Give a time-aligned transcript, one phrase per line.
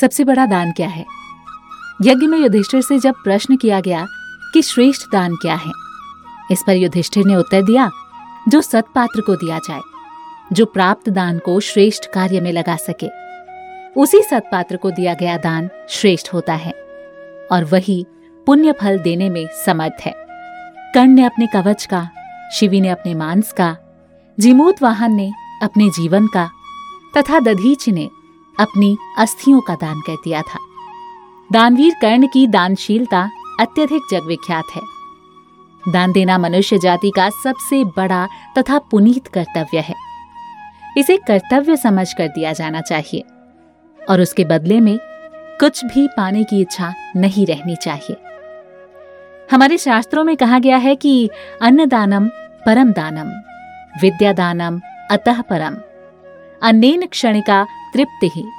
[0.00, 1.04] सबसे बड़ा दान क्या है?
[2.02, 4.06] यज्ञ में युधिष्ठिर से जब प्रश्न किया गया
[4.54, 5.72] कि श्रेष्ठ दान क्या है,
[6.50, 7.90] इस पर युधिष्ठिर ने उत्तर दिया,
[8.48, 9.80] जो सत्पात्र को दिया जाए,
[10.52, 13.08] जो प्राप्त दान को श्रेष्ठ कार्य में लगा सके,
[13.96, 16.72] उसी सत्पात्र को दिया गया दान श्रेष्ठ होता है,
[17.52, 18.06] और वही
[18.46, 20.14] पुण्य फल देने में समर्थ है।
[20.94, 22.08] कर्ण ने अपने कवच का,
[22.52, 23.76] शिवी ने अपने मांस का
[24.40, 25.32] जिमूत वाहन ने
[25.62, 26.50] अपने जीवन का,
[27.16, 28.08] तथा दधीच ने
[28.60, 30.58] अपनी अस्थियों का दान कर दिया था।
[31.52, 34.82] दानवीर कर्ण की दानशीलता अत्यधिक जग विख्यात है।
[35.88, 38.28] दान देना मनुष्य जाति का सबसे बड़ा
[38.58, 39.94] तथा पुनीत कर्तव्य है।
[40.98, 43.24] इसे कर्तव्य समझ कर दिया जाना चाहिए।
[44.10, 44.98] और उसके बदले में
[45.60, 48.16] कुछ भी पाने की इच्छा नहीं रहनी चाहिए।
[49.52, 51.30] हमारे शास्त्रों में कहा गया है कि
[51.62, 52.28] अन्नदानम
[52.66, 53.28] परम दानम
[54.00, 55.76] विद्यादानम अतः परम।
[56.62, 58.50] अन्नेन क्षणिका तृप्ति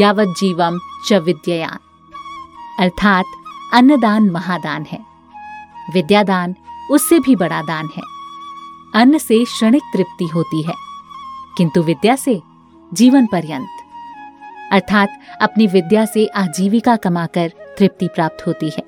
[0.00, 1.78] यावत जीवम च विद्ययान।
[2.80, 3.24] अर्थात
[3.74, 4.98] अन्नदान महादान है।
[5.94, 6.54] विद्यादान
[6.90, 8.02] उससे भी बड़ा दान है।
[8.94, 10.74] अन्न से क्षणिक तृप्ति होती है,
[11.56, 12.40] किंतु विद्या से
[12.94, 13.68] जीवन पर्यंत।
[14.72, 18.84] अर्थात अपनी विद्या से आजीविका कमाकर तृप्ति प्राप्त होती है।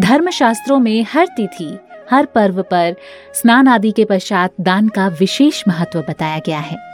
[0.00, 1.78] धर्मशास्त्रों में हर तिथि,
[2.10, 2.96] हर पर्व पर
[3.34, 6.91] स्नान आदि के पश्चात दान का विशेष महत्व बताया गया है।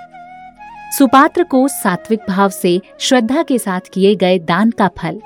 [0.90, 5.20] सुपात्र को सात्विक भाव से, श्रद्धा के साथ किए गए दान का फल,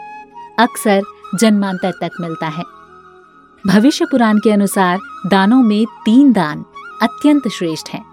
[0.59, 1.03] अक्सर
[1.35, 2.65] जन्मांतर तक मिलता है।
[3.67, 6.65] भविष्य पुराण के अनुसार, दानों में तीन दान
[7.03, 8.05] अत्यंत श्रेष्ठ हैं।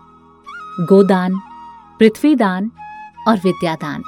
[0.80, 1.36] गोदान,
[2.00, 2.72] पृथ्वी दान
[3.28, 4.04] और विद्यादान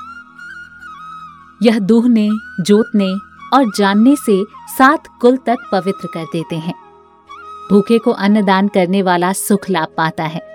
[1.64, 3.14] यह दूहने, जोतने
[3.54, 4.44] और जानने से
[4.78, 6.74] सात कुल तक पवित्र कर देते हैं।
[7.72, 10.51] भूखे को अन्न दान करने वाला सुख लाभ पाता है।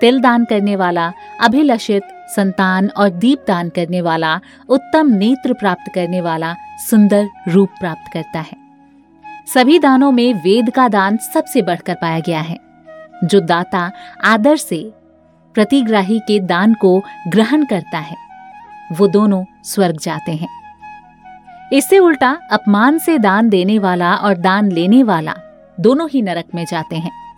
[0.00, 2.02] तिल दान करने वाला, अभिलषित,
[2.36, 6.54] संतान और दीप दान करने वाला, उत्तम नेत्र प्राप्त करने वाला,
[6.90, 8.60] सुंदर रूप प्राप्त करता है।
[9.54, 12.56] सभी दानों में वेद का दान सबसे बढ़कर पाया गया है।
[13.24, 13.92] जो दाता
[14.24, 14.92] आदर से
[15.54, 18.16] प्रतिग्राही के दान को ग्रहण करता है,
[18.92, 20.48] वो दोनों स्वर्ग जाते हैं।
[21.72, 25.34] इससे उल्टा अपमान से दान देने वाला और दान लेने वाला
[25.80, 27.29] दोनों ही नरक में जाते हैं।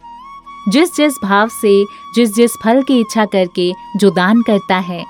[0.69, 1.85] जिस जिस भाव से,
[2.15, 5.05] जिस जिस फल की इच्छा करके जो दान करता है,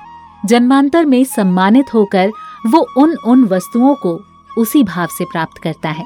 [0.46, 2.30] जन्मांतर में सम्मानित होकर
[2.66, 4.20] वो उन उन वस्तुओं को
[4.58, 6.04] उसी भाव से प्राप्त करता है।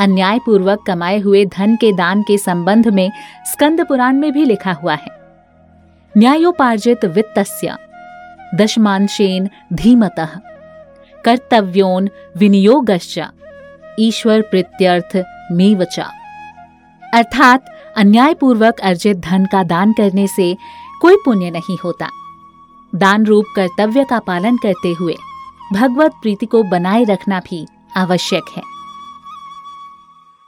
[0.00, 3.12] अन्यायपूर्वक कमाए हुए धन के दान के संबंध में
[3.52, 5.10] स्कंद पुराण में भी लिखा हुआ है।
[6.16, 7.76] न्यायोपार्जित वित्तस्य,
[8.54, 10.28] दशमांशेन धीमतः,
[11.24, 13.20] कर्तव्योन विनियोगश्च
[13.98, 16.10] ईश्वर प्रत्यर्थ मेवचा।
[17.14, 20.56] अर्थात अन्यायपूर्वक अर्जित धन का दान करने से
[21.02, 22.08] कोई पुण्य नहीं होता।
[22.94, 25.16] दान रूप कर्तव्य का पालन करते हुए
[25.72, 27.66] भगवत प्रीति को बनाए रखना भी
[27.96, 28.71] आवश्यक है।